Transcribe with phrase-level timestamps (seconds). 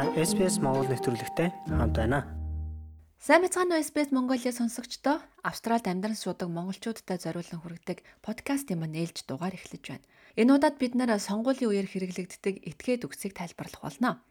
[0.00, 2.24] Та SPS Монгол нэвтрүүлэгтэй хамт байна.
[3.20, 9.28] Сайн бацгаана уу SBS Mongolia сонсогчдоо Австралид амьдран суудаг монголчуудад зориулан хүргэдэг подкастын маань ээлж
[9.28, 10.08] дугаар эхлэж байна.
[10.40, 14.24] Энэ удаад бид нэр сонгуулийн үеэр хэрэглэгддэг этгээд үгсийг тайлбарлах болно.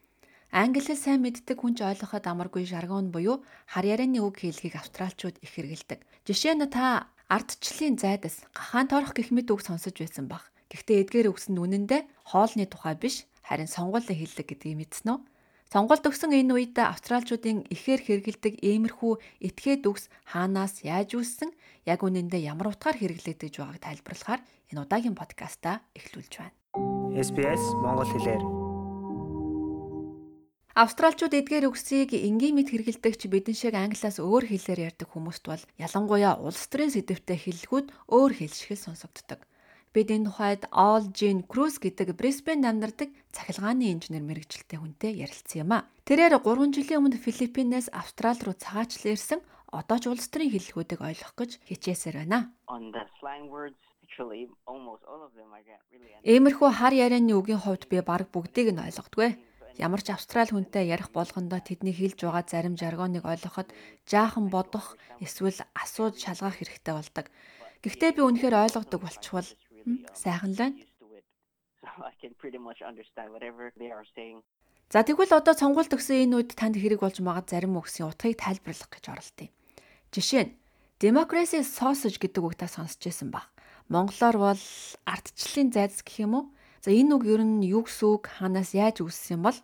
[0.49, 5.37] Англи хэл сайн мэддэг хүн ч ойлгоход амаргүй жаргон буюу хар ярианы үг хэлхийг австралчууд
[5.37, 6.01] их хэрэгэлдэг.
[6.25, 10.49] Жишээ нь та ардчлалын зайдас гахаан торох гэх мэт үг сонсож байсан баг.
[10.73, 15.19] Гэхдээ эдгээр үгс нь үнэндээ хоолны тухай биш харин сонгуулийн хэллэг гэдгийг мэдсэн үү?
[15.69, 19.13] Сонголт өгсөн энэ үед австралчуудын ихээр хэрэгэлдэг иймэрхүү
[19.53, 21.53] этгээд үгс хаанаас яаж үүссэн,
[21.85, 24.41] яг үнэндээ ямар утгаар хэрэглэгдэж байгааг тайлбарлахаар
[24.73, 26.57] энэ удаагийн подкастаа эхлүүлж байна.
[27.13, 28.41] SBS Монгол хэлээр
[30.73, 35.61] Австралчууд эдгээр үгсийг энгийн мэд хэрэгэлдэг ч бидэн шиг англиас өөр хэлээр ярьдаг хүмүүст бол
[35.77, 39.45] ялангуяа улс төрийн сэдвтэй хэллэгүүд өөр хэлшигэл сонсогддог.
[39.89, 45.71] Бид энэ тухайд All Jean Cruz гэдэг Brisbane амьдардаг цахилгааны инженер мэрэгчлээ хүнтэй ярилцсан юм
[45.73, 45.89] а.
[46.05, 49.41] Тэрээр 3 жилийн өмнө Филиппинээс Австрал руу цагаачлан ирсэн
[49.73, 52.53] одоо ч улс төрийн хэллэгүүдийг ойлгох гэж хичээсээр байна.
[56.21, 59.41] Иймэрхүү хар ярианы үгийн хувьд би баг бүгдийг нь ойлгодгүй.
[59.81, 63.73] Ямар ч австрал хүнтэй ярих болгондоо тэдний хэлж байгаа зарим жаргоныг ойлгоход
[64.05, 67.25] жаахан бодох эсвэл асууд шалгах хэрэгтэй болдог.
[67.79, 69.49] Гэхдээ би үнэхээр ойлгодог болчихвол
[70.13, 70.77] Сайхан л байна.
[74.89, 78.89] За тэгвэл одоо сонгуульд өгсөн энэ үед танд хэрэг болж байгаа зарим үгсийн утгыг тайлбарлах
[78.89, 79.53] гэж оролдъё.
[80.09, 80.57] Жишээ нь
[80.97, 83.45] democracy sausage гэдэг үг та сонсч байсан баг.
[83.93, 84.63] Монголоор бол
[85.05, 86.45] ардчлалын зайц гэх юм уу?
[86.81, 89.59] За энэ үг ер нь юу гэсэн үг, хаанаас яаж үүссэн юм бол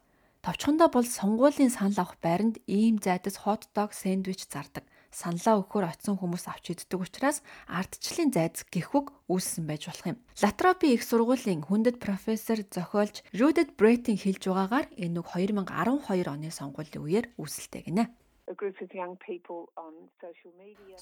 [0.45, 4.85] товчхондоо бол сонгуулийн санал авах байранд ийм зайдас хот дог сэндвич зардаг
[5.15, 7.39] саналаа өгөхөөр очисон хүмүүс авч иддэг учраас
[7.71, 10.17] ардчлалын зайц гихүг үүссэн байж болох юм.
[10.43, 17.03] Латропи их сургуулийн хүндэт профессор зохиолч Judith Brett-ийн хэлж байгаагаар энэ үг 2012 оны сонгуулийн
[17.07, 18.11] үеэр үүсэлтэй гинэ.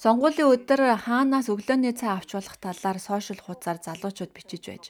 [0.00, 4.84] Сонгуулийн өдөр хаанаас өглөөний цай авч болох талаар сошиал хуудасаар залуучууд бичиж байж.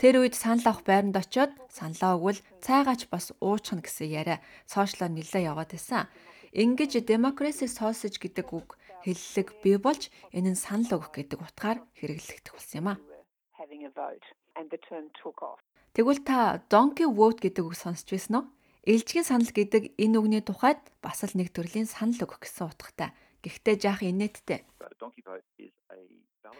[0.00, 5.48] Тэр үед санал авах байранд очиод саналаа өгвөл цайгаач бас уучхна гэсэн яриа сошиалаар нэлээд
[5.52, 6.08] яваад байсан.
[6.52, 12.52] Ингэж democracy sausage гэдэг үг хэллэг бий болж энэ нь санал өгөх гэдэг утгаар хэрэглэгдэх
[12.56, 12.94] болсон юм а.
[15.92, 18.44] Тэгвэл та donkey vote гэдэг үг сонсч байсан уу?
[18.88, 23.12] Илжгийн санал гэдэг энэ үгний тухайд бас л нэг төрлийн санал өгөх гэсэн утгатай.
[23.44, 24.64] Гэхдээ жаах инээдтэй.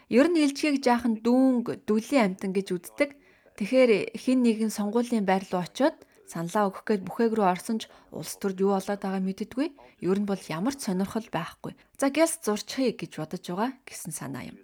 [0.08, 3.16] Ер нь илжгийг жаахан дүүнг, дүлийн амтан гэж үздэг.
[3.56, 5.96] Тэгэхээр хин нэгэн сонгуулийн байр руу очиод
[6.28, 9.68] саналаа өгөх гээд бүхээг рүү орсон ч улс төрд юу болоод байгааг мэддэггүй.
[10.04, 11.72] Ер нь бол ямар ч сонирхол байхгүй.
[11.96, 14.56] За гэлс зурчихъя гэж бодож байгаа гэсэн санаа юм.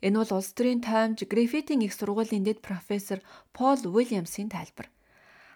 [0.00, 3.20] Энэ бол улс төрийн таймж Гриффитийн их сургуулийн дэд профессор
[3.52, 4.88] Пол Уильямсын тайлбар.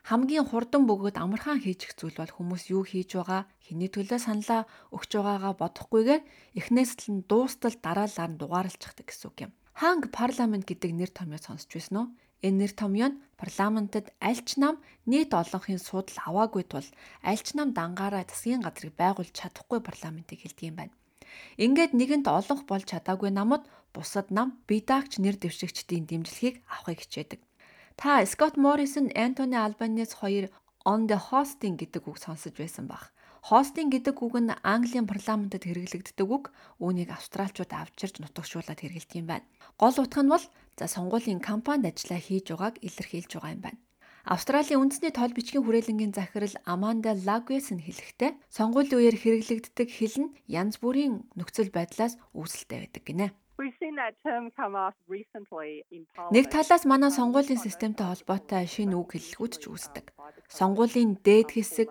[0.06, 4.62] Хамгийн хурдан бөгөөд амархан хийчих зүйл бол хүмүүс юу хийж байгаа, хэний төлөө саналаа
[4.94, 6.22] өгч байгаагаа бодохгүйгээр
[6.60, 9.52] эхнээс л нь дуустал дараалаар нь дугаарлцдаг гэсэн үг юм.
[9.76, 12.06] Ханг парламент гэдэг нэр томьёо сонсч байсан уу?
[12.40, 16.88] Энэ нэр томьёо нь парламентод аль ч нам нийт олонхын судал аваагүй тул
[17.20, 20.96] аль ч нам дангаараа засгийн газрыг байгуулж чадахгүй парламентыг хэлдэг юм байна.
[21.60, 27.40] Ингээд нэгэнт олонх болж чадаагүй намууд бусад нам бидаагч нэр дэвшигчдийн дэмжлэгийг авахыг хичээдэг.
[28.00, 30.48] Та Скот Моррисон, Антони Албанес хоёр
[30.88, 33.12] on the hosting гэдэг үг сонсож байсан бах.
[33.46, 36.50] Хостинг гэдэг үг нь Английн парламентод хэрэглэгддэг үг.
[36.82, 39.46] Үүнийг австралчууд авчирч нутагшуулаад хэрэглэдэг юм байна.
[39.78, 40.42] Гол утга нь бол
[40.74, 43.78] за сонгуулийн кампанид ажиллаа хийж байгааг илэрхийлж байгаа юм байна.
[44.26, 50.34] Австралийн үндэсний тоол бичгийн хүрээлэнгийн захирал Аманда Лагвес нь хэлэхдээ сонгуулийн үеэр хэрэглэгддэг хэл нь
[50.50, 53.30] янз бүрийн нөхцөл байдлаас үүсэлтэй байдаг гинэ.
[56.34, 60.12] Нэг талаас манай сонгуулийн системтэй холбоотой шинэ үг хэллэгүүд ч үүсдэг.
[60.52, 61.88] Сонгуулийн дээд хэсэг,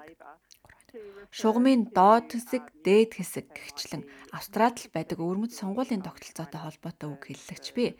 [1.35, 8.00] Шугамын доод хэсэг, дээд хэсэг гихчлэн Австралид байдаг өвөрмөц сонгуулийн тогтолцоотой холбоотой үг хэллэгч бий.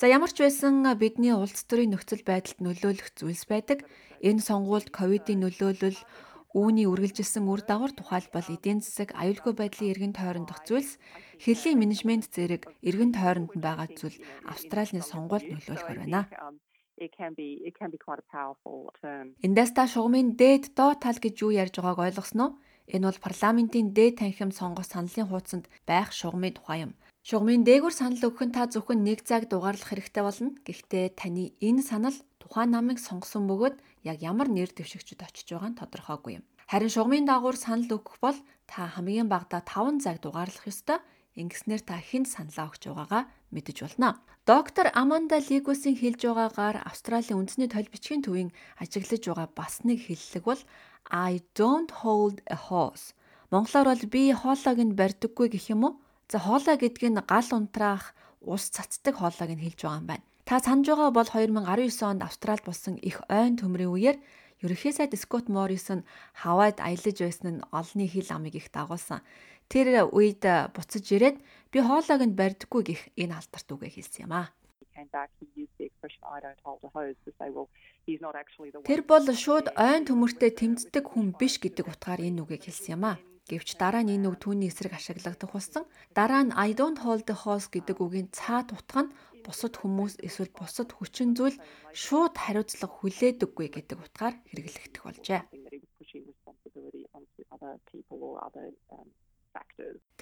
[0.00, 3.84] За ямар ч байсан бидний улс төрийн нөхцөл байдалд нөлөөлөх зүйлс байдаг.
[4.24, 6.00] Энэ сонгуульд ковидын нөлөөлөл
[6.56, 10.96] үүний үргэлжилсэн үр дагавар тухайлбал эдийн засаг, аюулгүй байдлын эргэн тойрондох зүйлс,
[11.44, 14.16] хэлийн менежмент зэрэг эргэн тойронд нь байгаа зүйл
[14.48, 16.24] Австралийн сонгуульд нөлөөлөхөр байна
[17.02, 19.34] it can be it can be quite a powerful term.
[19.46, 22.54] Эндээс та шугамын дээд доод тал гэж юу ярьж байгааг ойлгосноо?
[22.94, 26.92] Энэ бол парламентын дээд танхим сонгох саналын хуудсанд байх шугамын тухай юм.
[27.22, 30.50] Шугамын дээгүүр санал өгөх нь та зөвхөн нэг цаг дугаарлах хэрэгтэй болно.
[30.66, 33.76] Гэхдээ таны энэ санал тухайн намыг сонгосон бөгөөд
[34.10, 36.44] яг ямар нэр дэвшигчд очиж байгаа нь тодорхойгүй юм.
[36.66, 40.98] Харин шугамын дагуур санал өгөх бол та хамгийн багадаа 5 цаг дугаарлах ёстой.
[41.32, 43.24] Ингэснээр та хэн саналаа өгч байгаагаа
[43.56, 44.20] мэдэж болно.
[44.44, 50.44] Доктор Аманда Лигусийн хэлж байгаагаар Австралийн үндэсний тойл бичгийн төвийн ажиглаж байгаа бас нэг хэллэг
[50.44, 50.62] бол
[51.08, 53.16] I don't hold a horse.
[53.48, 55.92] Монголоор бол би хоолойг нь барьдаггүй гэх юм уу?
[56.28, 58.12] За хоолой гэдэг нь гал унтраах,
[58.44, 60.24] ус цацдаг хоолойг нь хэлж байгаа юм байна.
[60.44, 64.16] Та санаж байгаа бол 2019 онд Австралид болсон их ойн төмрийн үеэр
[64.62, 66.04] ерөнхий сайд Скот Моррисон
[66.34, 69.20] Хавайд аялаж байсан нь олонний хил амыг их дагуулсан.
[69.72, 70.44] Тэр үед
[70.76, 71.40] буцаж ирээд
[71.72, 74.52] би хоолойг нь барьдаггүй гих энэ алдарт үгээ хэлсэн юм аа.
[78.84, 83.16] Тэр бол шууд ойн төмөртэй тэмцдэг хүн биш гэдэг утгаар энэ үгийг хэлсэн юм аа.
[83.48, 85.88] Гэвч дараа нь энэ үг түүний эсрэг ашиглагдах болсон.
[86.12, 90.52] Дараа нь I don't hold the horse гэдэг үгийн цаад утга нь бусад хүмүүс эсвэл
[90.52, 91.56] бусад хүчин зүйл
[91.96, 95.40] шууд хариуцлага хүлээдэггүй гэдэг утгаар хэрэглэгдэх болжээ.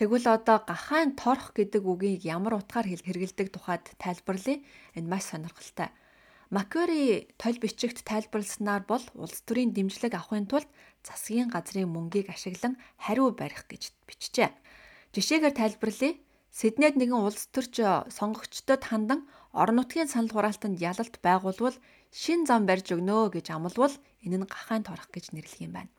[0.00, 4.64] Тэгвэл одоо гахаан торох гэдэг үгийг ямар утгаар хэрэгэлдэг тухайд тайлбарлая.
[4.96, 5.92] Энэ маш сонирхолтой.
[6.50, 10.66] Макери толь бичигт тайлбарласнаар бол улс төрийн дэмжлэг авахын тулд
[11.06, 14.50] засгийн газрын мөнгийг ашиглан хариу барих гэж бичжээ.
[15.14, 16.14] Жишээгээр тайлбарлая.
[16.50, 17.78] Сиднейд нэгэн улс төрч
[18.16, 21.76] сонгогчдод хандан орон нутгийн санал хураалтанд ялалт байгуулвал
[22.10, 25.92] шин зам барьж өгнө гэж амлавал энэ нь гахаан торох гэж нэрлэх юм байна.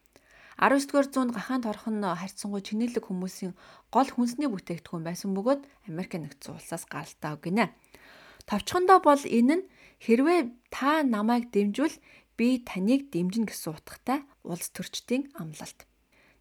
[0.61, 3.57] 19-р зуунд гахаан торох нь харьцангуй чинэлэг хүмүүсийн
[3.89, 7.73] гол хүнсний бүтээгдэхүүн байсан бөгөөд Америк нэгдсэн улсаас гаралтай гинэ.
[8.45, 9.63] Товчхондоо бол энэ нь
[10.01, 11.93] Хэрвээ та намайг дэмжвэл
[12.33, 15.85] би таныг дэмжинэ гэсэн утгатай улс төрчдийн амлалт.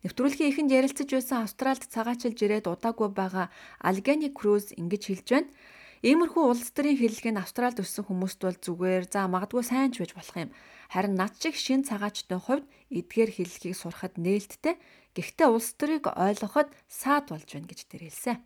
[0.00, 3.52] Нэвтрүүлгийн ихэнд ярилцаж байсан Австральд цагаачилж ирээд удаагүй байгаа
[3.84, 5.52] Алгани Круз ингэж хэлж байна.
[6.00, 10.16] Иймэрхүү улс төрийн хэллэг нь Австральд өссөн хүмүүст бол зүгээр за магадгүй сайн ч байж
[10.16, 10.50] болох юм.
[10.88, 14.80] Харин над шиг шин цагаачдын хувьд эдгээр хэллэгийг сурахад нээлттэй.
[15.12, 18.40] Гэхдээ улс төрийг ойлгоход саад болж байна гэж тэр хэлсэн.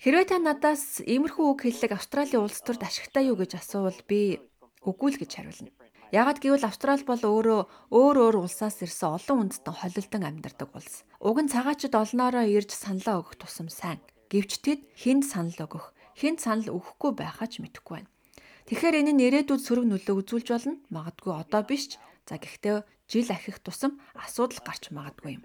[0.00, 4.40] Хэрвээ та надаас иймэрхүү үг хэллэг Австралийн улс төрд ашигтай юу гэж асуувал би
[4.80, 5.68] үгүй л гэж хариулна.
[6.12, 11.08] Яагад гэвэл Австрали бол өөрөө өөр өөр улсаас ирсэн олон үндэстэн холилдон амьдардаг улс.
[11.24, 13.96] Уг нь цагаачд олноороо ирж саналаа өгөх тусам сайн.
[14.28, 18.12] Гэвч тэд хүнд санал өгөх, хүнд санал өгөхгүй байхаа ч мэдэхгүй байна.
[18.68, 20.76] Тэгэхээр энэ нь ирээдүйд сөрөг нөлөө үзүүлж болно.
[20.92, 22.00] Магадгүй одоо биш ч.
[22.28, 25.44] За гэхдээ жил ахих тусам асуудал гарч магадгүй юм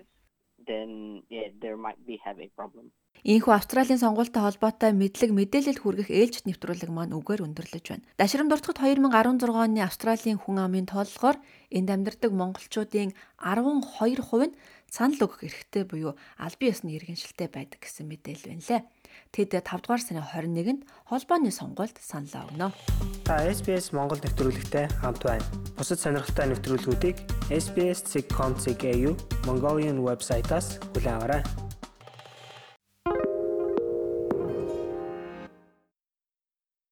[0.68, 2.92] then yeah there might be have a problem.
[3.26, 8.06] Ийхүү Австралийн сонгуультай холбоотой мэдлэг мэдээлэл хүргэх ээлжит нэвтрүүлэг маань үгээр өндөрлөж байна.
[8.14, 11.42] Дашрам дуртагт 2016 оны Австралийн хүн амын тооллогоор
[11.74, 14.54] энд амьдардаг монголчуудын 12% нь
[14.90, 18.82] санал өгөх эрхтэй буюу албан ёсны иргэншилтэй байдаг гэсэн мэдээлэл байна лээ.
[19.34, 22.70] Тэд 5 дугаар сарын 21-нд холбооны сонгуульд саналаа өгнө.
[23.28, 25.44] Та SBS Монгол нэвтрүүлэгтэй хамт байна.
[25.76, 27.18] Бусад сонирхолтой нэвтрүүлгүүдийг
[27.52, 28.86] SBS.com.cg
[29.44, 31.67] Mongolian вебсайтаас аваарай.